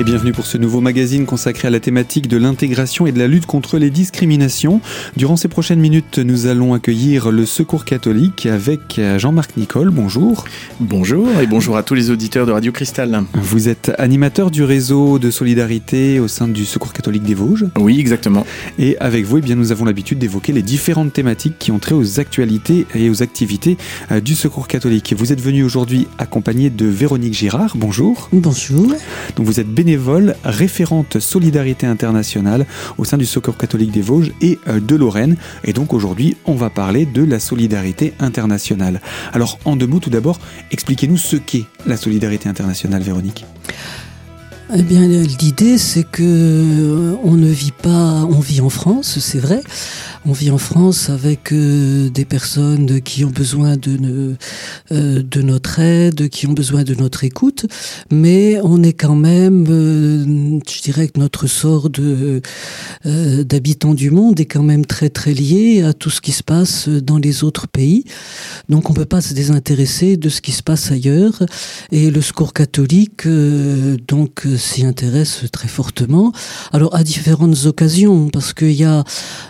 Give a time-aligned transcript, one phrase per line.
[0.00, 3.26] Et bienvenue pour ce nouveau magazine consacré à la thématique de l'intégration et de la
[3.26, 4.80] lutte contre les discriminations.
[5.14, 9.90] Durant ces prochaines minutes, nous allons accueillir le Secours catholique avec Jean-Marc Nicole.
[9.90, 10.46] Bonjour.
[10.80, 13.24] Bonjour et bonjour à tous les auditeurs de Radio Cristal.
[13.34, 17.66] Vous êtes animateur du réseau de solidarité au sein du Secours catholique des Vosges.
[17.76, 18.46] Oui, exactement.
[18.78, 21.94] Et avec vous, eh bien, nous avons l'habitude d'évoquer les différentes thématiques qui ont trait
[21.94, 23.76] aux actualités et aux activités
[24.10, 25.12] euh, du Secours catholique.
[25.14, 27.76] Vous êtes venu aujourd'hui accompagné de Véronique Girard.
[27.76, 28.30] Bonjour.
[28.32, 28.94] Bonjour.
[29.36, 29.89] Donc vous êtes bénévole,
[30.44, 32.66] référente solidarité internationale
[32.98, 35.36] au sein du Secours catholique des Vosges et euh, de Lorraine.
[35.64, 39.00] Et donc aujourd'hui, on va parler de la solidarité internationale.
[39.32, 40.38] Alors en deux mots, tout d'abord,
[40.70, 43.44] expliquez-nous ce qu'est la solidarité internationale, Véronique.
[44.72, 49.40] Eh bien, l'idée, c'est que euh, on ne vit pas, on vit en France, c'est
[49.40, 49.62] vrai.
[50.24, 54.36] On vit en France avec euh, des personnes qui ont besoin de,
[54.92, 57.66] euh, de notre aide, qui ont besoin de notre écoute,
[58.12, 61.88] mais on est quand même, je dirais que notre sort
[63.04, 66.88] d'habitants du monde est quand même très très lié à tout ce qui se passe
[66.88, 68.04] dans les autres pays.
[68.68, 71.42] Donc, on peut pas se désintéresser de ce qui se passe ailleurs.
[71.90, 76.32] Et le secours catholique, donc s'y intéresse très fortement.
[76.72, 79.04] Alors à différentes occasions, parce qu'il y a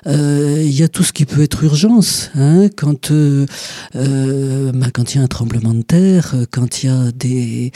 [0.06, 3.46] euh, il y a tout ce qui peut être urgence, hein, quand euh,
[3.96, 7.72] euh, bah, quand il y a un tremblement de terre, quand il y a des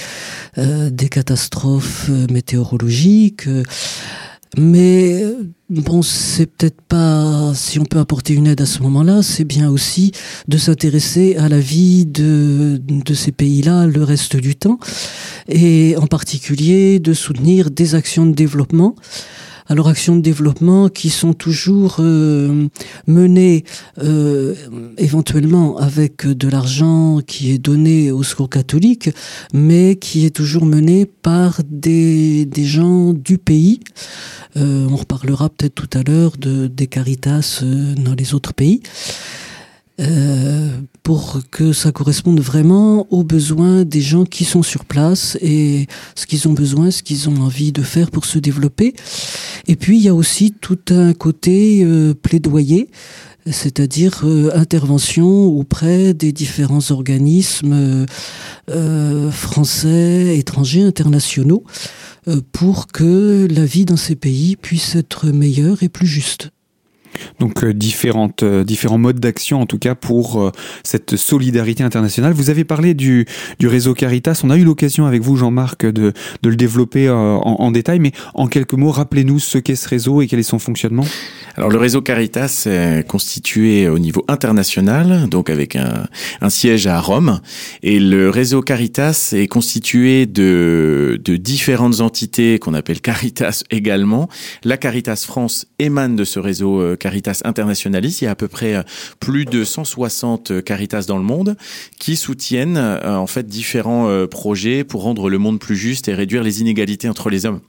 [0.57, 3.49] des catastrophes météorologiques.
[4.57, 5.25] Mais
[5.69, 9.69] bon, c'est peut-être pas si on peut apporter une aide à ce moment-là, c'est bien
[9.69, 10.13] aussi
[10.49, 14.79] de s'intéresser à la vie de, de ces pays-là le reste du temps,
[15.49, 18.95] et en particulier de soutenir des actions de développement
[19.67, 22.69] alors actions de développement qui sont toujours euh,
[23.07, 23.65] menées
[24.03, 24.55] euh,
[24.99, 29.11] éventuellement avec de l'argent qui est donné au secours catholique,
[29.53, 33.81] mais qui est toujours menée par des, des gens du pays.
[34.57, 37.63] Euh, on reparlera peut-être tout à l'heure de, des caritas
[37.97, 38.83] dans les autres pays.
[40.01, 40.71] Euh,
[41.05, 45.87] pour que ça corresponde vraiment aux besoins des gens qui sont sur place et
[46.17, 48.95] ce qu'ils ont besoin, ce qu'ils ont envie de faire pour se développer.
[49.67, 52.91] Et puis il y a aussi tout un côté euh, plaidoyer
[53.51, 58.07] c'est-à-dire euh, intervention auprès des différents organismes
[58.71, 61.63] euh, français, étrangers, internationaux,
[62.53, 66.54] pour que la vie dans ces pays puisse être meilleure et plus juste.
[67.41, 70.53] Donc euh, différentes, euh, différents modes d'action en tout cas pour euh,
[70.83, 72.33] cette solidarité internationale.
[72.33, 73.27] Vous avez parlé du,
[73.59, 74.41] du réseau Caritas.
[74.45, 78.13] On a eu l'occasion avec vous, Jean-Marc, de, de le développer en, en, détail, mais
[78.35, 81.05] en quelques mots, rappelez-nous ce qu'est ce réseau et quel est son fonctionnement.
[81.57, 86.07] Alors le réseau Caritas est constitué au niveau international, donc avec un,
[86.41, 87.41] un siège à Rome,
[87.83, 94.29] et le réseau Caritas est constitué de, de différentes entités qu'on appelle Caritas également.
[94.65, 97.14] La Caritas France émane de ce réseau Caritas
[97.45, 98.19] Internationalis.
[98.21, 98.83] Il y a à peu près euh,
[99.21, 101.57] plus de 160 euh, Caritas dans le monde
[101.99, 106.43] qui soutiennent euh, en fait différents projets pour rendre le monde plus juste et réduire
[106.43, 107.61] les inégalités entre les hommes.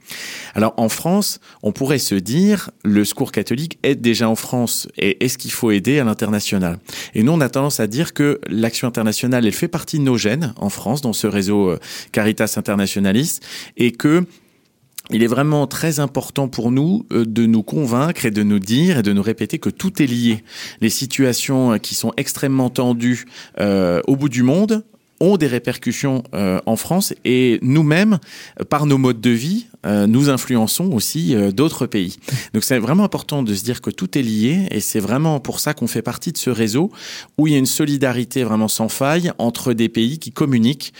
[0.53, 5.23] Alors en France, on pourrait se dire le secours catholique aide déjà en France et
[5.23, 6.79] est-ce qu'il faut aider à l'international?
[7.13, 10.17] Et nous on a tendance à dire que l'action internationale elle fait partie de nos
[10.17, 11.75] gènes en France dans ce réseau
[12.11, 13.39] Caritas Internationalis
[13.77, 14.25] et que
[15.11, 18.99] il est vraiment très important pour nous euh, de nous convaincre et de nous dire
[18.99, 20.43] et de nous répéter que tout est lié.
[20.81, 23.25] Les situations euh, qui sont extrêmement tendues
[23.59, 24.83] euh, au bout du monde
[25.21, 28.19] ont des répercussions en France et nous-mêmes,
[28.69, 32.17] par nos modes de vie, nous influençons aussi d'autres pays.
[32.53, 35.59] Donc c'est vraiment important de se dire que tout est lié et c'est vraiment pour
[35.59, 36.91] ça qu'on fait partie de ce réseau
[37.37, 40.93] où il y a une solidarité vraiment sans faille entre des pays qui communiquent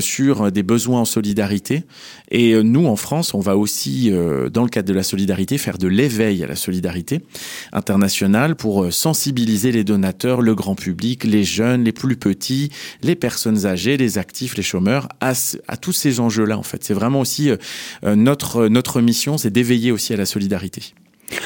[0.00, 1.84] sur des besoins en solidarité
[2.30, 5.58] et euh, nous, en France, on va aussi, euh, dans le cadre de la solidarité,
[5.58, 7.20] faire de l'éveil à la solidarité
[7.72, 12.70] internationale pour euh, sensibiliser les donateurs, le grand public, les jeunes, les plus petits,
[13.02, 15.32] les personnes âgées, les actifs, les chômeurs, à,
[15.68, 16.84] à tous ces enjeux-là, en fait.
[16.84, 17.50] C'est vraiment aussi
[18.02, 18.29] notre,
[18.68, 20.94] notre mission, c'est d'éveiller aussi à la solidarité.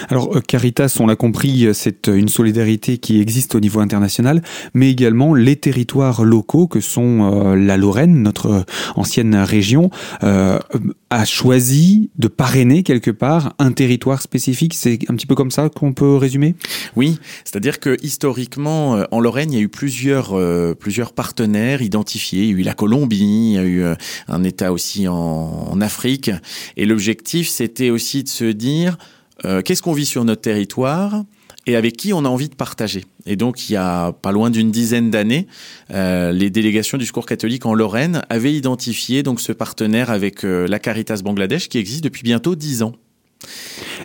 [0.09, 4.43] Alors euh, Caritas, on l'a compris, c'est une solidarité qui existe au niveau international,
[4.75, 8.63] mais également les territoires locaux que sont euh, la Lorraine, notre euh,
[8.97, 9.91] ancienne région,
[10.21, 14.75] a choisi de parrainer quelque part un territoire spécifique.
[14.75, 16.55] C'est un petit peu comme ça qu'on peut résumer?
[16.97, 20.37] Oui, c'est-à-dire que historiquement, en Lorraine, il y a eu plusieurs,
[20.77, 22.45] plusieurs partenaires identifiés.
[22.45, 23.85] Il y a eu la Colombie, il y a eu
[24.29, 26.31] un État aussi en Afrique.
[26.77, 28.97] Et l'objectif, c'était aussi de se dire,
[29.45, 31.25] euh, qu'est-ce qu'on vit sur notre territoire
[31.67, 33.05] et avec qui on a envie de partager?
[33.27, 35.47] Et donc, il y a pas loin d'une dizaine d'années,
[35.93, 40.67] euh, les délégations du Secours catholique en Lorraine avaient identifié donc ce partenaire avec euh,
[40.67, 42.93] la Caritas Bangladesh qui existe depuis bientôt dix ans.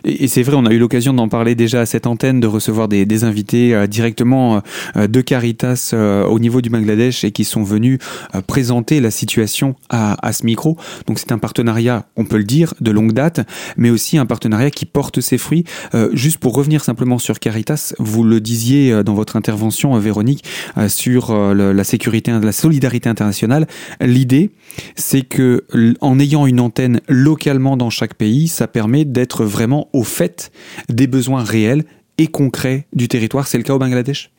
[0.04, 2.88] Et, c'est vrai, on a eu l'occasion d'en parler déjà à cette antenne, de recevoir
[2.88, 4.62] des, invités euh, directement
[4.96, 7.98] euh, de Caritas euh, au niveau du Bangladesh et qui sont venus
[8.46, 10.76] présenter la situation à ce micro.
[11.06, 13.40] Donc c'est un partenariat, on peut le dire, de longue date,
[13.76, 15.64] mais aussi un partenariat qui porte ses fruits.
[16.12, 20.44] juste pour revenir simplement sur Caritas, vous le disiez dans votre intervention, Véronique,
[20.88, 23.66] sur la sécurité, la solidarité internationale.
[24.00, 24.50] L'idée,
[24.94, 25.64] c'est que
[26.00, 30.50] en ayant une antenne localement dans chaque pays, ça permet d'être vraiment au fait
[30.88, 31.84] des besoins réels
[32.18, 33.46] et concrets du territoire.
[33.46, 34.30] C'est le cas au Bangladesh?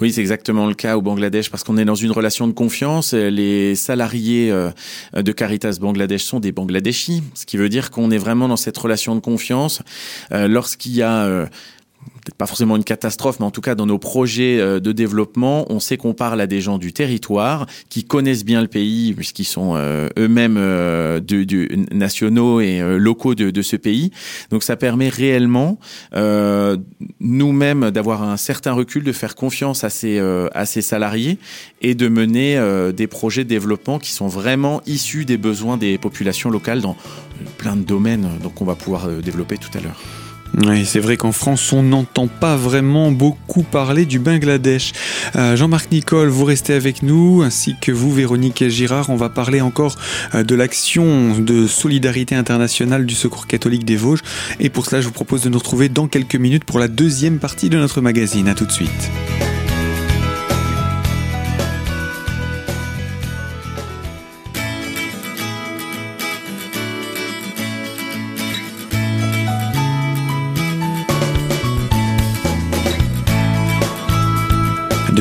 [0.00, 3.12] Oui, c'est exactement le cas au Bangladesh parce qu'on est dans une relation de confiance.
[3.12, 4.70] Les salariés euh,
[5.14, 8.76] de Caritas Bangladesh sont des Bangladeshis, ce qui veut dire qu'on est vraiment dans cette
[8.76, 9.82] relation de confiance.
[10.32, 11.46] Euh, lorsqu'il y a euh,
[12.24, 15.66] peut-être pas forcément une catastrophe, mais en tout cas dans nos projets euh, de développement,
[15.70, 19.44] on sait qu'on parle à des gens du territoire qui connaissent bien le pays puisqu'ils
[19.44, 24.12] sont euh, eux-mêmes euh, du, du, nationaux et locaux de, de, ce pays.
[24.50, 25.78] Donc ça permet réellement
[27.20, 31.38] nous-mêmes d'avoir un certain recul, de faire confiance à ces, à ces salariés
[31.80, 32.60] et de mener
[32.94, 36.96] des projets de développement qui sont vraiment issus des besoins des populations locales dans
[37.58, 40.21] plein de domaines donc on va pouvoir développer tout à l'heure.
[40.58, 44.92] Oui, c'est vrai qu'en France, on n'entend pas vraiment beaucoup parler du Bangladesh.
[45.34, 49.08] Euh, Jean-Marc Nicole, vous restez avec nous, ainsi que vous, Véronique Girard.
[49.08, 49.96] On va parler encore
[50.34, 54.22] euh, de l'action de solidarité internationale du Secours catholique des Vosges.
[54.60, 57.38] Et pour cela, je vous propose de nous retrouver dans quelques minutes pour la deuxième
[57.38, 58.48] partie de notre magazine.
[58.48, 59.10] A tout de suite.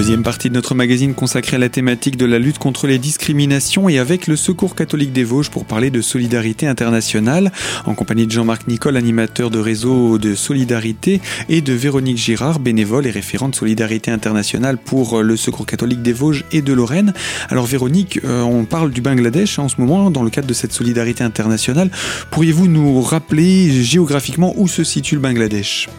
[0.01, 3.87] Deuxième partie de notre magazine consacrée à la thématique de la lutte contre les discriminations
[3.87, 7.51] et avec le Secours catholique des Vosges pour parler de solidarité internationale,
[7.85, 13.05] en compagnie de Jean-Marc Nicole, animateur de réseau de solidarité, et de Véronique Girard, bénévole
[13.05, 17.13] et référente solidarité internationale pour le Secours catholique des Vosges et de Lorraine.
[17.49, 20.73] Alors Véronique, euh, on parle du Bangladesh en ce moment dans le cadre de cette
[20.73, 21.91] solidarité internationale.
[22.31, 25.89] Pourriez-vous nous rappeler géographiquement où se situe le Bangladesh?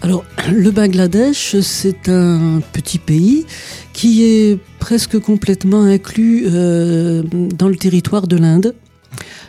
[0.00, 3.46] Alors, le Bangladesh, c'est un petit pays
[3.92, 8.74] qui est presque complètement inclus euh, dans le territoire de l'Inde,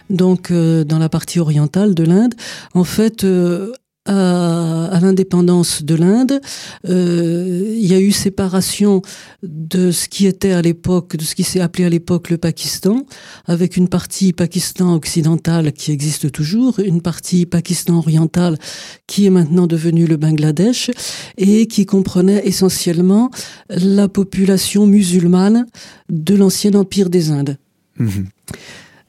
[0.10, 2.34] donc euh, dans la partie orientale de l'Inde.
[2.74, 3.72] En fait, euh,
[4.09, 6.41] à, l'indépendance de l'Inde.
[6.88, 9.01] Euh, il y a eu séparation
[9.44, 13.06] de ce qui était à l'époque, de ce qui s'est appelé à l'époque le Pakistan,
[13.45, 18.57] avec une partie Pakistan occidental qui existe toujours, une partie Pakistan oriental
[19.07, 20.91] qui est maintenant devenue le Bangladesh
[21.38, 23.29] et qui comprenait essentiellement
[23.69, 25.65] la population musulmane
[26.09, 27.57] de l'ancien empire des Indes.
[27.97, 28.09] Mmh.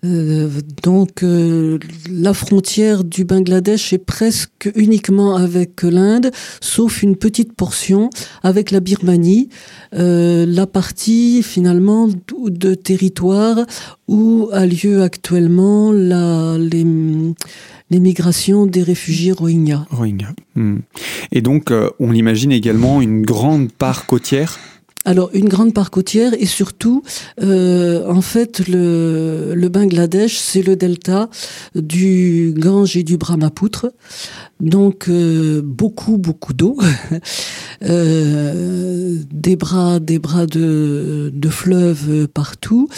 [0.04, 0.48] Euh,
[0.82, 1.78] donc euh,
[2.10, 6.30] la frontière du Bangladesh est presque uniquement avec l'Inde,
[6.60, 8.08] sauf une petite portion
[8.42, 9.50] avec la Birmanie,
[9.94, 13.58] euh, la partie finalement de territoire
[14.08, 16.56] où a lieu actuellement la,
[17.90, 19.84] l'émigration des réfugiés Rohingyas.
[19.90, 20.28] Rohingya.
[20.54, 20.78] Hmm.
[21.30, 24.58] Et donc, on imagine également une grande part côtière
[25.06, 27.02] alors une grande part côtière et surtout,
[27.42, 31.30] euh, en fait, le, Bangladesh, c'est le delta
[31.74, 33.86] du Gange et du Brahmapoutre,
[34.60, 36.76] donc euh, beaucoup beaucoup d'eau,
[37.82, 42.90] euh, des bras des bras de, de fleuves partout.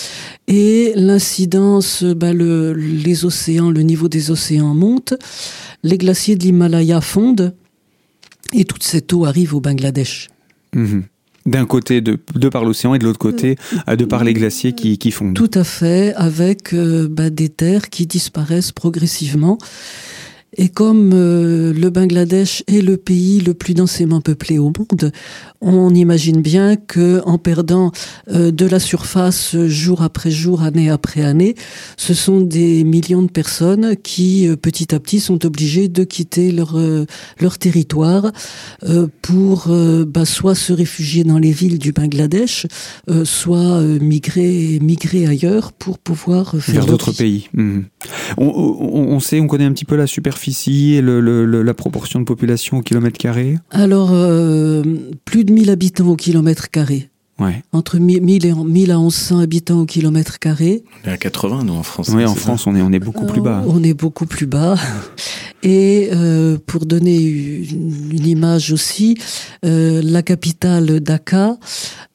[0.49, 5.14] Et l'incidence, bah, le, les océans, le niveau des océans monte,
[5.85, 7.54] les glaciers de l'Himalaya fondent.
[8.54, 10.28] Et toute cette eau arrive au Bangladesh.
[10.75, 11.02] Mmh
[11.46, 13.56] d'un côté de, de par l'océan et de l'autre côté
[13.88, 15.34] euh, de par les glaciers qui, qui fondent.
[15.34, 19.58] Tout à fait, avec euh, bah, des terres qui disparaissent progressivement
[20.54, 25.11] et comme euh, le Bangladesh est le pays le plus densément peuplé au monde,
[25.62, 27.90] on imagine bien que en perdant
[28.30, 31.54] euh, de la surface jour après jour, année après année,
[31.97, 36.52] ce sont des millions de personnes qui euh, petit à petit sont obligées de quitter
[36.52, 36.78] leur
[37.40, 38.30] leur territoire
[39.23, 39.68] pour
[40.06, 42.66] bah, soit se réfugier dans les villes du Bangladesh,
[43.25, 47.49] soit migrer migrer ailleurs pour pouvoir faire vers d'autres pays.
[47.54, 47.80] Mmh.
[48.37, 52.20] On, on, on, sait, on connaît un petit peu la superficie et le, la proportion
[52.20, 54.82] de population au kilomètre carré Alors, euh,
[55.25, 57.08] plus de 1000 habitants au kilomètre carré.
[57.72, 60.84] Entre 1000 et 1000 à 1100 habitants au kilomètre carré.
[61.04, 62.11] On est à 80, nous, en France.
[62.14, 63.64] Oui, en France, on est, on est beaucoup plus bas.
[63.66, 64.76] On est beaucoup plus bas.
[65.62, 69.16] Et euh, pour donner une, image aussi,
[69.64, 71.54] euh, la capitale Dakar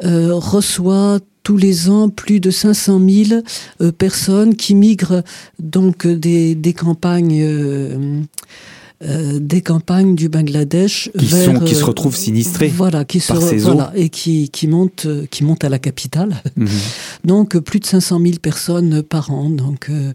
[0.03, 3.41] euh, reçoit tous les ans plus de 500 000
[3.79, 5.23] euh, personnes qui migrent
[5.59, 8.21] donc des, des campagnes euh,
[9.01, 13.41] euh, des campagnes du Bangladesh qui, vers, sont, qui se retrouvent sinistrés voilà, qui par
[13.41, 16.41] se, ces voilà, et qui, qui montent qui montent à la capitale.
[16.57, 16.67] Mhm.
[17.23, 19.49] Donc plus de 500 000 personnes par an.
[19.49, 20.11] Donc euh,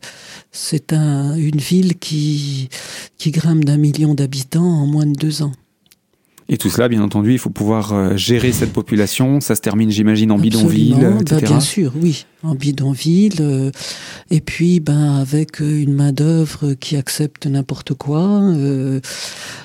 [0.50, 2.68] c'est un, une ville qui
[3.16, 5.52] qui grimpe d'un million d'habitants en moins de deux ans.
[6.52, 9.40] Et tout cela, bien entendu, il faut pouvoir euh, gérer cette population.
[9.40, 11.40] Ça se termine, j'imagine, en bidonville, etc.
[11.40, 13.36] Bah, bien sûr, oui, en bidonville.
[13.40, 13.70] euh,
[14.30, 19.00] et puis, ben, avec euh, une main d'œuvre qui accepte n'importe quoi, euh,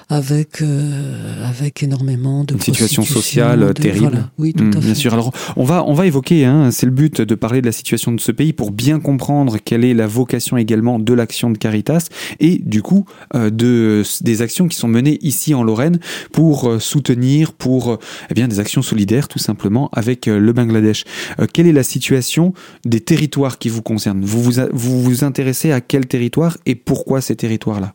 [0.07, 3.99] avec euh, avec énormément de Une situation sociale de- terrible.
[4.07, 4.29] voilà.
[4.37, 4.85] Oui, tout Mm, à fait.
[4.85, 5.13] Bien sûr.
[5.13, 8.13] Alors, on va, on va évoquer, hein, c'est le but de parler de la situation
[8.13, 12.07] de ce pays pour bien comprendre quelle est la vocation également de l'action de Caritas
[12.39, 13.03] et du coup
[13.35, 15.99] de, des actions qui sont menées ici en Lorraine
[16.31, 21.03] pour soutenir, pour euh, eh bien, des actions solidaires tout simplement avec euh, le Bangladesh.
[21.39, 22.53] Euh, quelle est la situation
[22.85, 24.23] des territoires qui vous concernent?
[24.23, 27.93] Vous vous, vous vous intéressez à quel territoire et pourquoi ces territoires-là?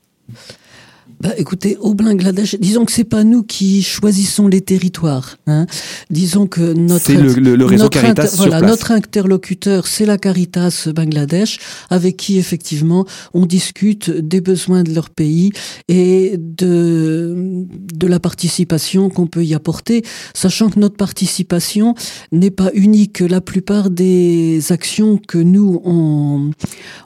[1.22, 5.36] Bah, écoutez, au Bangladesh, disons que c'est pas nous qui choisissons les territoires.
[5.46, 5.66] Hein.
[6.10, 8.70] Disons que notre C'est le, le- le réseau notre Caritas inter- sur voilà, place.
[8.72, 11.60] notre interlocuteur, c'est la Caritas Bangladesh,
[11.90, 15.52] avec qui effectivement on discute des besoins de leur pays
[15.86, 20.02] et de de la participation qu'on peut y apporter,
[20.34, 21.94] sachant que notre participation
[22.32, 23.20] n'est pas unique.
[23.20, 26.50] La plupart des actions que nous on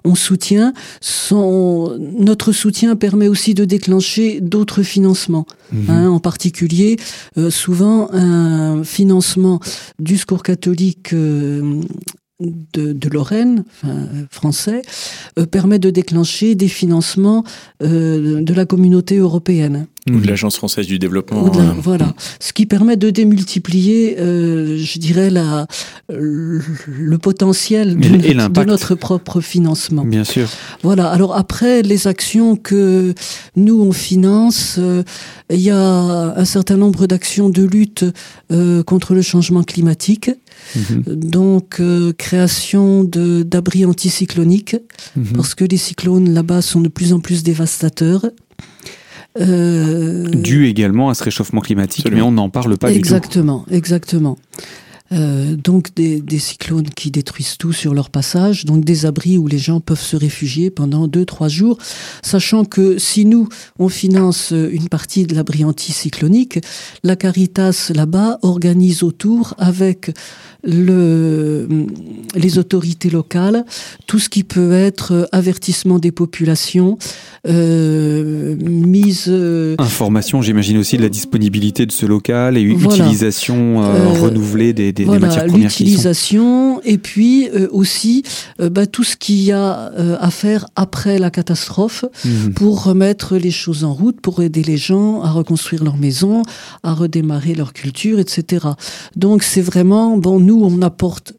[0.05, 4.06] on soutient sont notre soutien permet aussi de déclencher
[4.41, 5.47] d'autres financements.
[5.73, 5.91] Mhm.
[5.91, 6.97] Hein, en particulier,
[7.39, 9.61] euh, souvent un financement
[9.99, 11.81] du secours catholique euh,
[12.41, 14.83] de, de Lorraine, enfin, euh, français,
[15.39, 17.45] euh, permet de déclencher des financements
[17.83, 19.87] euh, de la communauté européenne.
[20.11, 21.45] Ou de l'Agence française du développement.
[21.45, 25.67] Ou de la- euh, voilà, ce qui permet de démultiplier, euh, je dirais, la,
[26.11, 30.05] le le potentiel de, Et- et notre- de notre propre financement.
[30.05, 30.49] Bien sûr.
[30.83, 31.09] Voilà.
[31.11, 33.15] Alors après, les actions que
[33.57, 35.03] nous on finance, euh,
[35.51, 35.79] il y a
[36.37, 38.05] un certain nombre d'actions de lutte
[38.53, 40.31] euh, contre le changement climatique.
[40.75, 41.03] Mhm.
[41.07, 44.77] Donc euh, création de d'abris anticycloniques
[45.17, 45.33] Mhm.
[45.37, 48.27] parce que les cyclones là-bas sont de plus en plus dévastateurs.
[49.39, 52.31] Euh, Dû également à ce réchauffement climatique, Absolument.
[52.31, 52.99] mais on n'en parle pas du tout.
[52.99, 54.39] exactement, exactement.
[55.13, 59.47] Euh, donc des, des cyclones qui détruisent tout sur leur passage, donc des abris où
[59.47, 61.79] les gens peuvent se réfugier pendant deux trois jours,
[62.23, 63.49] sachant que si nous
[63.79, 66.59] on finance une partie de l'abri anticyclonique,
[67.05, 70.11] la Caritas là-bas organise autour avec
[70.65, 71.69] le,
[72.35, 73.65] les autorités locales
[74.07, 76.99] tout ce qui peut être avertissement des populations,
[77.47, 83.05] euh, mise euh, Information, j'imagine aussi de la disponibilité de ce local et Voilà.
[83.05, 88.23] utilisation euh, Euh, renouvelée des, des- des voilà, matières premières l'utilisation et puis euh, aussi
[88.61, 92.55] euh, bah, tout ce qu'il y a euh, à faire après la catastrophe Mhm.
[92.55, 96.43] pour remettre les choses en route, pour aider les gens à reconstruire leur maison,
[96.83, 98.67] à redémarrer leur culture, etc.
[99.15, 101.35] Donc c'est vraiment, bon, nous on apporte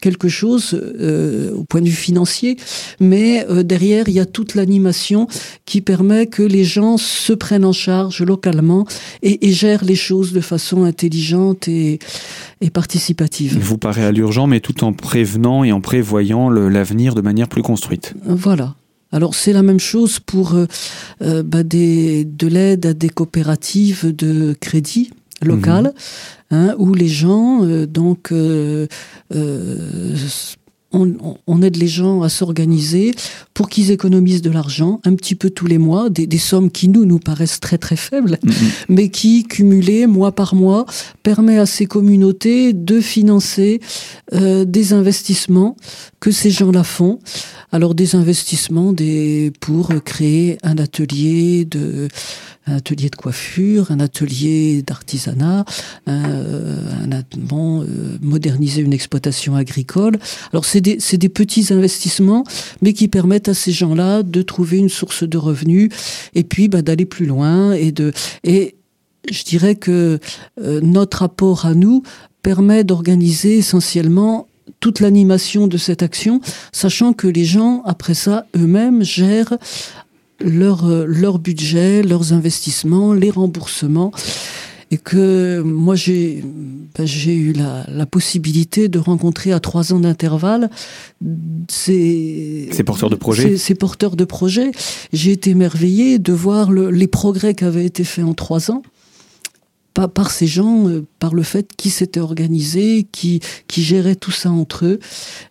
[0.00, 2.56] quelque chose euh, au point de vue financier,
[3.00, 5.26] mais euh, derrière il y a toute l'animation
[5.64, 8.86] qui permet que les gens se prennent en charge localement
[9.22, 11.98] et, et gèrent les choses de façon intelligente et,
[12.60, 13.52] et participative.
[13.56, 17.48] Il vous paraît à l'urgent, mais tout en prévenant et en prévoyant l'avenir de manière
[17.48, 18.14] plus construite.
[18.24, 18.74] Voilà.
[19.12, 24.54] Alors c'est la même chose pour euh, bah, des, de l'aide à des coopératives de
[24.60, 25.10] crédit
[25.42, 25.92] locales,
[26.50, 28.86] hein, où les gens, euh, donc, euh,
[29.34, 30.14] euh,
[30.92, 33.12] on- on aide les gens à s'organiser
[33.56, 36.88] pour qu'ils économisent de l'argent, un petit peu tous les mois, des, des sommes qui
[36.88, 38.52] nous nous paraissent très très faibles, Mhm.
[38.90, 40.84] mais qui, cumulées mois par mois,
[41.22, 43.80] permet à ces communautés de financer
[44.34, 45.74] euh, des investissements
[46.20, 47.18] que ces gens-là font.
[47.72, 52.08] Alors des investissements des, pour créer un atelier de
[52.68, 55.64] un atelier de coiffure, un atelier d'artisanat,
[56.08, 56.24] un,
[57.12, 57.86] un bon, euh,
[58.20, 60.18] moderniser une exploitation agricole.
[60.52, 62.42] Alors c'est des, c'est des petits investissements,
[62.82, 65.90] mais qui permettent à ces gens-là de trouver une source de revenus
[66.34, 68.12] et puis bah, d'aller plus loin et de
[68.44, 68.74] et
[69.30, 70.18] je dirais que
[70.60, 72.02] euh, notre apport à nous
[72.42, 74.46] permet d'organiser essentiellement
[74.80, 76.40] toute l'animation de cette action,
[76.72, 79.56] sachant que les gens, après ça, eux-mêmes gèrent
[80.40, 84.12] leur, euh, leur budget, leurs investissements, les remboursements.
[84.90, 86.44] Et que moi j'ai
[86.96, 90.70] ben, j'ai eu la, la, possibilité de rencontrer à trois ans d'intervalle
[91.68, 93.50] ces, ces porteurs de projets.
[93.50, 94.70] Ces, ces porteurs de projets.
[95.12, 98.82] J'ai été émerveillée de voir le, les progrès qui avaient été faits en trois ans
[99.96, 104.30] par, par ces gens, euh, par le fait qu'ils s'étaient organisés, qui, qui géraient tout
[104.30, 105.00] ça entre eux.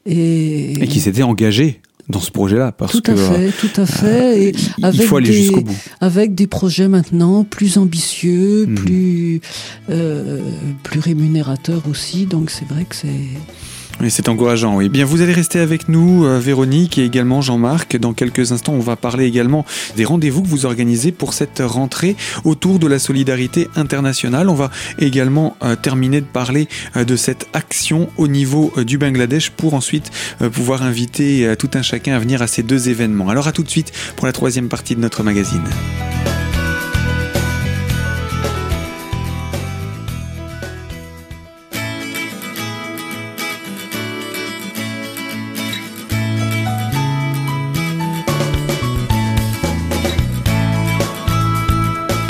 [0.05, 2.71] Et, et qui s'étaient engagés dans ce projet-là.
[2.71, 4.43] Parce tout à que, fait, tout à fait.
[4.43, 5.75] Et il avec faut aller jusqu'au bout.
[6.01, 8.75] Avec des projets maintenant plus ambitieux, Mhm.
[8.75, 9.41] plus,
[9.89, 10.41] euh,
[10.83, 12.25] plus rémunérateurs aussi.
[12.25, 13.07] Donc c'est vrai que c'est.
[14.09, 14.89] C'est encourageant, oui.
[14.89, 17.97] Bien, vous allez rester avec nous, euh, Véronique et également Jean-Marc.
[17.97, 22.15] Dans quelques instants, on va parler également des rendez-vous que vous organisez pour cette rentrée
[22.43, 24.49] autour de la solidarité internationale.
[24.49, 29.49] On va également euh, terminer de parler euh, de cette action au niveau du Bangladesh
[29.49, 30.11] pour ensuite
[30.51, 33.29] pouvoir inviter tout un chacun à venir à ces deux événements.
[33.29, 35.63] Alors à tout de suite pour la troisième partie de notre magazine.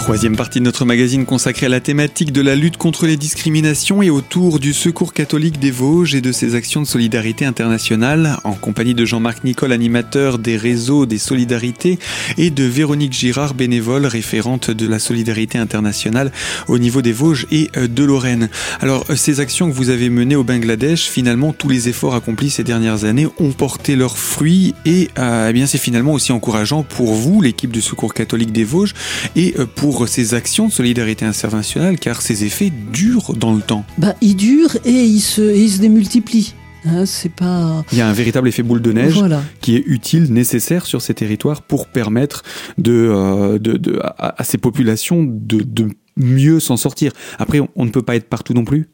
[0.05, 4.03] Troisième partie de notre magazine consacrée à la thématique de la lutte contre les discriminations
[4.03, 8.53] et autour du Secours catholique des Vosges et de ses actions de solidarité internationale, en
[8.53, 11.97] compagnie de Jean-Marc Nicole, animateur des réseaux des solidarités,
[12.37, 16.31] et de Véronique Girard, bénévole, référente de la solidarité internationale
[16.67, 18.49] au niveau des Vosges et euh, de Lorraine.
[18.81, 22.51] Alors, euh, ces actions que vous avez menées au Bangladesh, finalement, tous les efforts accomplis
[22.51, 26.83] ces dernières années ont porté leurs fruits et euh, eh bien, c'est finalement aussi encourageant
[26.83, 28.93] pour vous, l'équipe du Secours catholique des Vosges,
[29.35, 33.85] et euh, pour ces actions de solidarité internationale, car ces effets durent dans le temps.
[33.97, 36.53] Bah, ils durent et ils se, et ils se démultiplient.
[36.85, 37.85] Hein, c'est pas.
[37.93, 39.41] Il y a un véritable effet boule de neige Voilà.
[39.61, 42.43] qui est utile, nécessaire sur ces territoires pour permettre
[42.77, 45.87] de, euh, de, de- à, à ces populations de, de
[46.17, 47.13] mieux s'en sortir.
[47.39, 48.89] Après, on, on ne peut pas être partout non plus.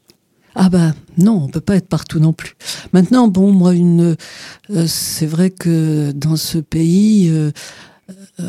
[0.53, 2.53] Ah bah non, on peut pas être partout non plus.
[2.93, 4.15] Maintenant, bon, moi, une,
[4.69, 7.51] euh, c'est vrai que dans ce pays, euh,
[8.39, 8.43] Vous,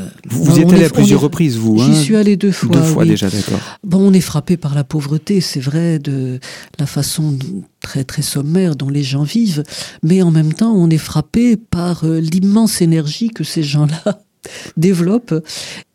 [0.44, 1.78] Bah, vous y êtes allé à plusieurs est- reprises, vous.
[1.78, 2.70] j'y hein suis allé deux fois.
[2.76, 3.10] Deux fois oui.
[3.10, 3.58] déjà, d'accord.
[3.84, 6.40] Bon, on est frappé par la pauvreté, c'est vrai, de
[6.78, 7.36] la façon
[7.80, 9.62] très très sommaire dont les gens vivent,
[10.02, 14.20] mais en même temps, on est frappé par euh, l'immense énergie que ces gens-là
[14.76, 15.34] développent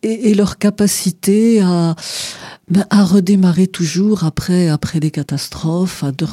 [0.03, 1.95] et, et leur capacité à
[2.69, 6.25] ben, à redémarrer toujours après après des catastrophes, à de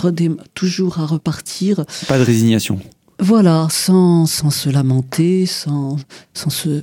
[0.54, 1.84] toujours à repartir.
[2.08, 2.78] Pas de résignation.
[3.20, 5.96] Voilà, sans sans se lamenter, sans
[6.34, 6.82] sans se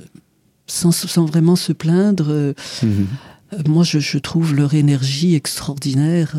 [0.72, 2.26] sans, sans vraiment se plaindre.
[2.30, 3.06] euh, Mhm.
[3.54, 6.32] euh, Moi, je, je trouve leur énergie extraordinaire.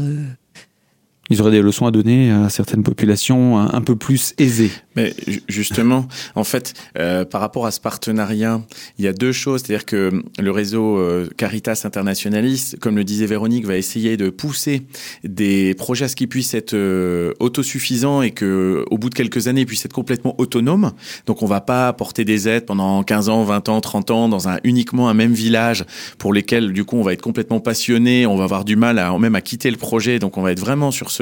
[1.29, 4.71] Ils auraient des leçons à donner à certaines populations un, peu plus aisées.
[4.97, 6.05] Mais ju- justement,
[6.35, 8.61] en fait, euh, par rapport à ce partenariat,
[8.99, 9.61] il y a deux choses.
[9.61, 14.83] C'est-à-dire que le réseau euh, Caritas Internationaliste, comme le disait Véronique, va essayer de pousser
[15.23, 19.47] des projets à ce qu'ils puissent être euh, autosuffisants et que, au bout de quelques
[19.47, 20.91] années, ils puissent être complètement autonomes.
[21.25, 24.49] Donc, on va pas apporter des aides pendant 15 ans, 20 ans, 30 ans dans
[24.49, 25.85] un uniquement un même village
[26.17, 29.17] pour lesquels, du coup, on va être complètement passionné, on va avoir du mal à
[29.17, 30.19] même à quitter le projet.
[30.19, 31.12] Donc, on va être vraiment sur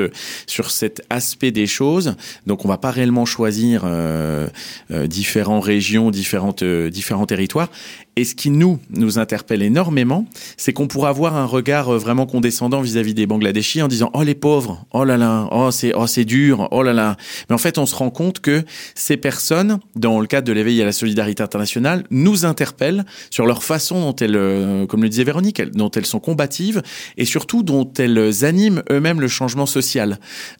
[0.48, 2.16] sur cet aspect des choses.
[2.48, 4.48] Donc, on va pas réellement choisir euh,
[4.92, 7.70] euh, différentes régions, différentes, euh, différents territoires.
[8.18, 10.26] Et ce qui nous, nous interpelle énormément,
[10.58, 14.36] c'est qu'on pourra avoir un regard vraiment condescendant vis-à-vis des Bangladeshis en disant «Oh les
[14.36, 17.16] pauvres, oh là là, oh c'est oh, dur, oh là là».
[17.50, 18.64] Mais en fait, on se rend compte que
[18.96, 23.64] ces personnes, dans le cadre de l'éveil à la solidarité internationale, nous interpellent sur leur
[23.64, 26.82] façon dont elles, comme le disait Véronique, dont elles sont combatives
[27.16, 29.81] et surtout dont elles animent eux-mêmes le changement social.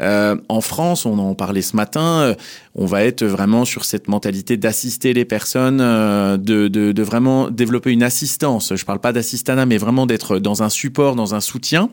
[0.02, 2.36] Euh, en France, on en parlait ce matin, euh,
[2.76, 8.04] on va être vraiment sur cette mentalité d'assister les personnes, euh, de, vraiment développer une
[8.04, 8.76] assistance.
[8.76, 11.90] Je parle pas d'assistanat, mais vraiment d'être dans un support, dans un soutien.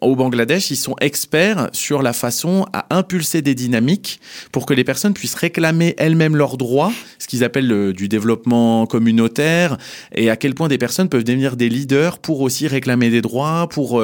[0.00, 4.20] Au Bangladesh, ils sont experts sur la façon à impulser des dynamiques
[4.52, 8.86] pour que les personnes puissent réclamer elles-mêmes leurs droits, ce qu'ils appellent le- du développement
[8.86, 9.78] communautaire,
[10.14, 13.68] et à quel point des personnes peuvent devenir des leaders pour aussi réclamer des droits,
[13.68, 14.02] pour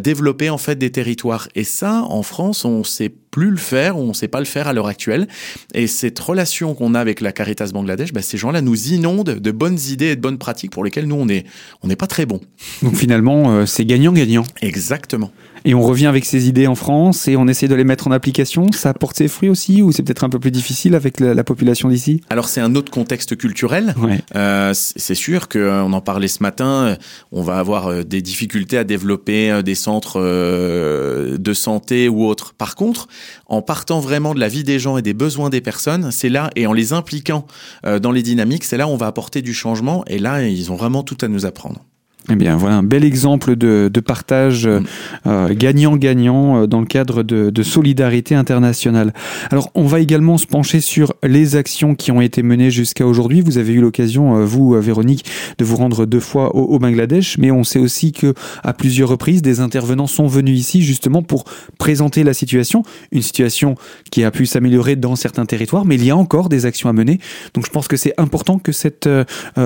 [0.00, 1.43] développer en fait des territoires.
[1.54, 4.72] Et ça, en France, on sait plus le faire on sait pas le faire à
[4.72, 5.26] l'heure actuelle.
[5.74, 9.50] Et cette relation qu'on a avec la Caritas Bangladesh, bah, ces gens-là nous inondent de
[9.50, 11.44] bonnes idées et de bonnes pratiques pour lesquelles nous on est
[11.82, 12.40] on n'est pas très bons.
[12.82, 14.44] Donc finalement, euh, c'est gagnant-gagnant.
[14.62, 15.32] Exactement.
[15.66, 18.12] Et on revient avec ces idées en France et on essaie de les mettre en
[18.12, 18.70] application.
[18.70, 21.42] Ça porte ses fruits aussi ou c'est peut-être un peu plus difficile avec la, la
[21.42, 22.20] population d'ici?
[22.28, 23.94] Alors c'est un autre contexte culturel.
[23.98, 24.20] Ouais.
[24.36, 26.96] Euh, c'est sûr que euh, en parlait ce matin.
[27.32, 32.54] On va avoir des difficultés à développer des centres euh, de santé ou autres.
[32.54, 33.06] Par contre,
[33.46, 36.50] en partant vraiment de la vie des gens et des besoins des personnes, c'est là
[36.56, 37.46] et en les impliquant
[37.86, 40.04] euh, dans les dynamiques, c'est là où on va apporter du changement.
[40.08, 41.84] Et là, ils ont vraiment tout à nous apprendre.
[42.30, 44.84] Eh bien, voilà un bel exemple de, partage mm.
[45.26, 49.12] euh, gagnant-gagnant euh, dans le cadre de, solidarité internationale.
[49.50, 53.42] Alors, on va également se pencher sur les actions qui ont été menées jusqu'à aujourd'hui.
[53.42, 55.26] Vous avez eu l'occasion, euh, vous, Véronique,
[55.58, 59.42] de vous rendre deux fois au, Bangladesh, mais on sait aussi que à plusieurs reprises,
[59.42, 61.44] des intervenants sont venus ici justement pour
[61.78, 62.82] présenter la situation,
[63.12, 63.76] une situation
[64.10, 66.92] qui a pu s'améliorer dans certains territoires, mais il y a encore des actions à
[66.92, 67.18] mener.
[67.54, 69.08] Donc, je pense que c'est important que cette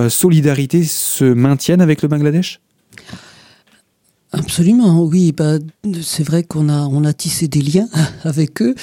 [0.09, 2.48] solidarité se maintienne avec le Bangladesh.
[4.31, 5.33] Absolument, oui.
[5.33, 5.59] Bah,
[6.03, 7.89] c'est vrai qu'on a, on a tissé des liens
[8.25, 8.75] avec eux.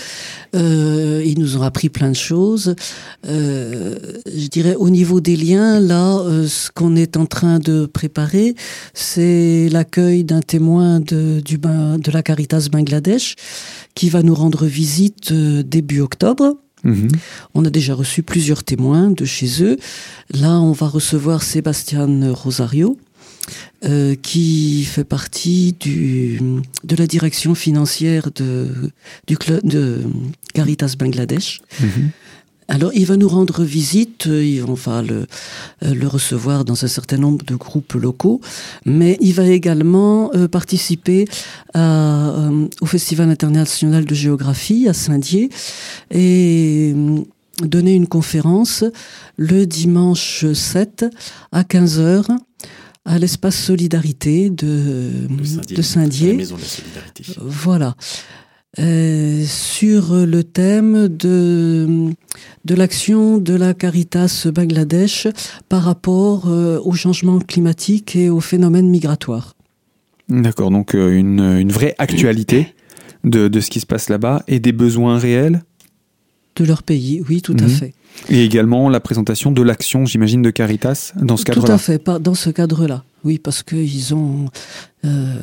[0.56, 2.76] Euh, ils nous ont appris plein de choses.
[3.28, 7.86] Euh, je dirais au niveau des liens, là, euh, ce qu'on est en train de
[7.86, 8.56] préparer,
[8.96, 13.36] c'est l'accueil d'un témoin de, du, de la Caritas Bangladesh
[13.94, 16.58] qui va nous rendre visite début octobre.
[16.84, 17.10] Mhm.
[17.54, 19.78] On a déjà reçu plusieurs témoins de chez eux.
[20.34, 22.98] Là, on va recevoir Sébastien Rosario,
[23.84, 26.40] euh, qui fait partie du,
[26.84, 28.92] de la direction financière de,
[29.28, 30.02] du club de
[30.54, 31.62] Caritas Bangladesh.
[31.80, 32.10] Mhm.
[32.68, 35.28] Alors, il va nous rendre visite, on va le,
[35.84, 38.42] euh, le, recevoir dans un certain nombre de groupes locaux,
[38.86, 41.28] mais il va également euh, participer
[41.76, 42.34] à,
[42.82, 45.50] au Festival international de géographie à Saint-Dié
[46.10, 46.96] et
[47.62, 48.84] donner une conférence
[49.38, 51.06] le dimanche 7
[51.52, 52.36] à 15h
[53.06, 55.28] à l'espace Solidarité de,
[55.70, 56.34] de Saint-Dié.
[56.34, 57.24] maison de la Solidarité.
[57.38, 57.96] Voilà.
[58.78, 62.10] Euh, sur le thème de,
[62.65, 65.28] de l'action de la Caritas Bangladesh
[65.70, 69.54] par rapport euh, au changement climatique et aux phénomènes migratoires.
[70.28, 72.74] D'accord, donc euh, une, une, vraie actualité
[73.24, 75.62] de, de ce qui se passe là-bas et des besoins réels
[76.56, 77.70] De leur pays, oui, tout à mhm.
[77.70, 77.94] fait.
[78.30, 81.68] Et également la présentation de l'action, j'imagine, de Caritas dans ce cadre-là.
[81.68, 83.04] Tout à fait, pas dans ce cadre-là.
[83.26, 84.46] Oui, parce qu'ils ont,
[85.04, 85.36] euh,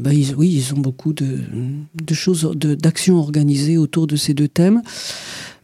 [0.00, 1.38] bah, oui, ils ont beaucoup de,
[1.94, 4.82] de choses, d'actions organisées autour de ces deux thèmes.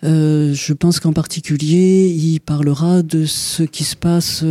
[0.05, 4.45] Euh, je pense qu'en particulier, il parlera de ce qui se passe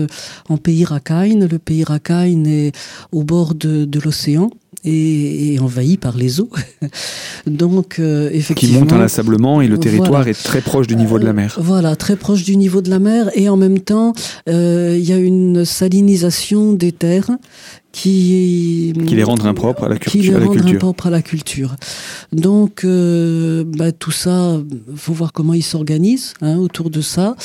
[0.50, 1.46] en pays Rakhine.
[1.46, 2.72] Le pays Rakhine est
[3.12, 4.50] au bord de, de l'océan
[4.88, 6.50] et, envahi par les eaux.
[7.48, 8.76] Donc, euh, effectivement.
[8.76, 11.56] Qui monte inlassablement et le territoire est très proche du niveau de la mer.
[11.58, 13.30] Euh, voilà, très proche du niveau de la mer.
[13.36, 14.14] Et en même temps,
[14.50, 17.32] euh, il y a une salinisation des terres
[17.92, 20.22] qui, qui les rendent impropres à la, culture.
[20.22, 21.76] Qui les rendent impropres à la culture.
[22.32, 24.62] Donc, bah, tout ça,
[24.96, 27.36] faut voir comment ils s'organisent hein, autour de ça.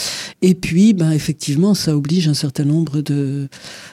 [0.42, 3.48] Et puis, bah, effectivement, ça oblige un certain nombre de,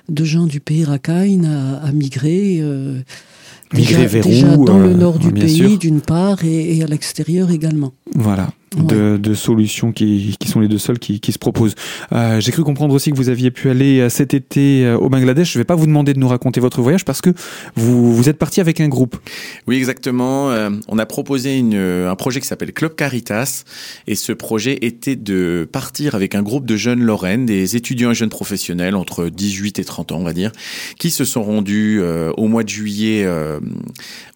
[0.10, 2.62] de gens du pays Rakhine à, à migrer.
[3.74, 7.94] Migrer vers déjà dans le nord du pays, d'une part, et, à l'extérieur également.
[8.16, 11.76] Voilà de, solutions qui, qui, sont les deux seules qui, qui se proposent.
[12.12, 15.10] Euh, J'ai cru comprendre aussi que vous aviez pu aller euh, cet été euh, au
[15.10, 15.52] Bangladesh.
[15.52, 17.32] Je ne vais pas vous demander de nous raconter votre voyage parce que
[17.76, 19.18] vous, vous êtes parti avec un groupe.
[19.68, 20.52] Oui, exactement.
[20.52, 23.64] Euh, on a proposé une, un projet qui s'appelle Club Caritas
[24.08, 28.16] et ce projet était de partir avec un groupe de jeunes Lorraine, des étudiants et
[28.16, 30.52] jeunes professionnels entre 18 et 30 ans, on va dire,
[30.98, 32.02] qui se sont rendus
[32.38, 33.28] au mois de juillet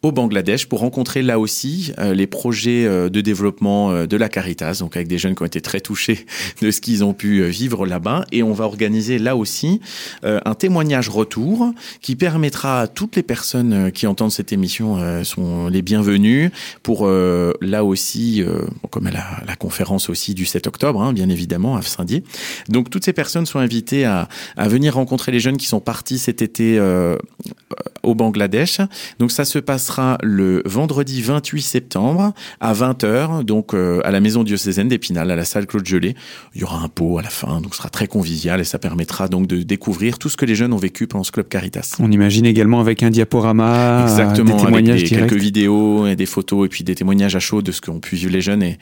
[0.01, 5.07] au Bangladesh pour rencontrer là aussi les projets de développement de la Caritas, donc avec
[5.07, 6.25] des jeunes qui ont été très touchés
[6.61, 8.25] de ce qu'ils ont pu euh, vivre là-bas.
[8.31, 9.79] Et on va organiser là aussi
[10.23, 11.71] euh, un témoignage retour
[12.01, 17.07] qui permettra à toutes les personnes euh, qui entendent cette émission sont les bienvenues pour
[17.07, 18.43] là aussi,
[18.89, 22.23] comme à la, conférence aussi du 7 octobre, hein, bien évidemment, à Saint-Dié.
[22.69, 26.17] Donc toutes ces personnes sont invitées à, à, venir rencontrer les jeunes qui sont partis
[26.17, 26.79] cet été
[28.01, 28.79] au Bangladesh.
[29.19, 34.87] Donc ça se passera le vendredi 28 septembre à 20h, donc à la maison diocésaine
[34.87, 36.15] d'Épinal, à la salle Claude Gelé.
[36.55, 38.79] Il y aura un pot à la fin, donc ce sera très convivial et ça
[38.79, 41.97] permettra donc de découvrir tout ce que les jeunes ont vécu pendant ce club Caritas.
[41.99, 46.65] On imagine également avec un diaporama, Exactement, des témoignages avec quelques vidéos et des photos
[46.65, 48.79] et puis des témoignages à chaud de ce qu'ont pu vivre les jeunes et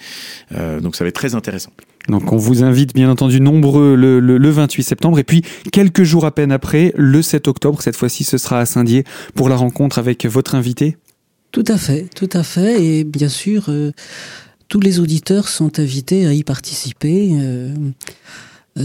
[0.55, 1.71] euh, donc ça va être très intéressant.
[2.07, 6.25] Donc on vous invite bien entendu nombreux le, le, 28 septembre et puis quelques jours
[6.25, 9.03] à peine après, le 7 octobre, cette fois-ci ce sera à Saint-Dié
[9.35, 10.95] pour la rencontre avec votre invité.
[11.51, 12.81] Tout à fait, tout à fait.
[12.83, 13.91] Et bien sûr, euh,
[14.71, 17.31] tous les auditeurs sont invités à y participer.
[17.33, 17.75] Euh,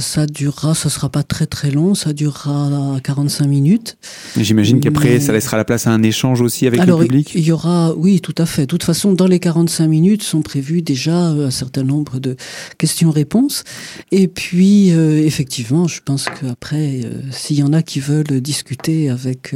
[0.01, 3.96] ça durera, ça sera pas très très long, ça durera 45 minutes.
[4.37, 7.31] J'imagine qu'après, ça laissera la place à un échange aussi avec le public.
[7.37, 8.62] Il y aura, oui, tout à fait.
[8.62, 12.35] De toute façon, dans les 45 minutes sont prévues déjà euh, un certain nombre de
[12.79, 13.62] questions-réponses.
[14.11, 19.55] Et puis, euh, effectivement, je pense qu'après, s'il y en a qui veulent discuter avec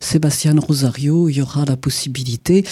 [0.00, 2.64] Sébastien Rosario, il y aura la possibilité.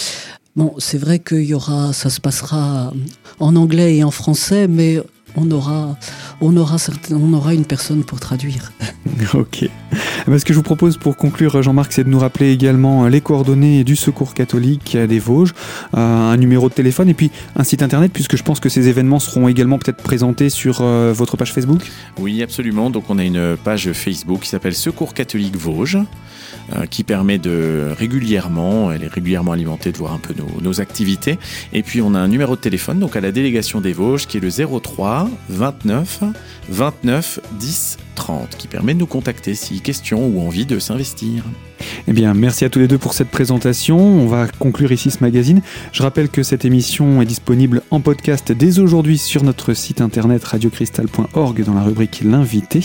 [0.55, 2.93] Bon, c'est vrai qu'il y aura, ça se passera
[3.39, 5.01] en anglais et en français, mais
[5.35, 5.97] on aura,
[6.41, 6.77] on aura,
[7.09, 8.71] on aura une personne pour traduire.
[9.33, 9.67] ok.
[10.27, 13.83] Ce que je vous propose pour conclure, Jean-Marc, c'est de nous rappeler également les coordonnées
[13.83, 15.53] du Secours catholique des Vosges,
[15.93, 19.19] un numéro de téléphone et puis un site internet, puisque je pense que ces événements
[19.19, 21.91] seront également peut-être présentés sur votre page Facebook.
[22.19, 22.91] Oui, absolument.
[22.91, 25.97] Donc on a une page Facebook qui s'appelle Secours catholique Vosges.
[26.75, 31.37] Euh, qui permet de régulièrement, elle est régulièrement alimentée de voir un peu nos, activités.
[31.71, 34.37] Et puis on a un numéro de téléphone donc à la délégation des Vosges qui
[34.37, 36.23] est le 03 29
[36.69, 41.43] 29 10 30 qui permet de nous contacter si question ou envie de s'investir.
[42.07, 43.97] Eh bien, merci à tous les deux pour cette présentation.
[43.97, 45.61] On va conclure ici ce magazine.
[45.91, 50.43] Je rappelle que cette émission est disponible en podcast dès aujourd'hui sur notre site internet
[50.43, 52.79] radiocristal.org dans la rubrique L'invité.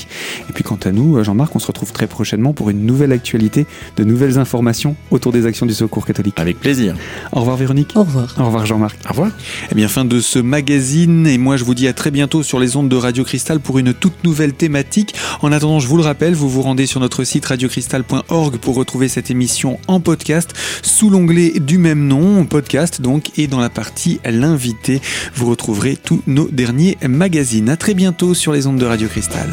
[0.48, 3.66] Et puis, quant à nous, Jean-Marc, on se retrouve très prochainement pour une nouvelle actualité,
[3.97, 6.35] de nouvelles informations autour des actions du Secours catholique.
[6.38, 6.95] Avec plaisir.
[7.33, 7.93] Au revoir, Véronique.
[7.95, 8.35] Au revoir.
[8.38, 8.99] Au revoir, Jean-Marc.
[9.07, 9.31] Au revoir.
[9.71, 11.27] Eh bien, fin de ce magazine.
[11.27, 13.79] Et moi, je vous dis à très bientôt sur les ondes de Radio Cristal pour
[13.79, 15.14] une toute nouvelle thématique.
[15.43, 19.09] En attendant, je vous le rappelle, vous vous rendez sur notre site radiocristal.org pour retrouver
[19.09, 24.21] cette émission en podcast sous l'onglet du même nom, podcast donc, et dans la partie
[24.25, 25.01] l'invité,
[25.35, 27.69] vous retrouverez tous nos derniers magazines.
[27.69, 29.49] À très bientôt sur les ondes de Radio Cristal.